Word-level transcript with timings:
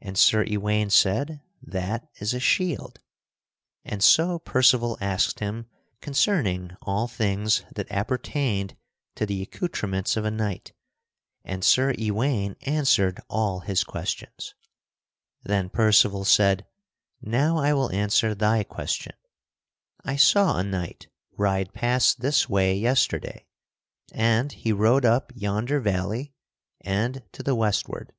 And 0.00 0.16
Sir 0.16 0.44
Ewaine 0.44 0.90
said, 0.92 1.40
"That 1.60 2.08
is 2.20 2.32
a 2.32 2.38
shield." 2.38 3.00
And 3.84 4.02
so 4.02 4.38
Percival 4.38 4.96
asked 5.00 5.40
him 5.40 5.66
concerning 6.00 6.70
all 6.82 7.08
things 7.08 7.64
that 7.74 7.90
appertained 7.90 8.76
to 9.16 9.26
the 9.26 9.42
accoutrements 9.42 10.16
of 10.16 10.24
a 10.24 10.30
knight, 10.30 10.72
and 11.44 11.64
Sir 11.64 11.94
Ewaine 11.98 12.54
answered 12.62 13.18
all 13.28 13.60
his 13.60 13.82
questions. 13.82 14.54
Then 15.42 15.68
Percival 15.68 16.24
said: 16.24 16.64
"Now 17.20 17.56
I 17.58 17.72
will 17.74 17.90
answer 17.90 18.36
thy 18.36 18.62
question. 18.62 19.16
I 20.04 20.14
saw 20.14 20.58
a 20.58 20.62
knight 20.62 21.08
ride 21.32 21.74
past 21.74 22.20
this 22.20 22.48
way 22.48 22.76
yesterday, 22.76 23.48
and 24.12 24.52
he 24.52 24.72
rode 24.72 25.04
up 25.04 25.32
yonder 25.34 25.80
valley 25.80 26.34
and 26.82 27.24
to 27.32 27.42
the 27.42 27.56
westward." 27.56 28.12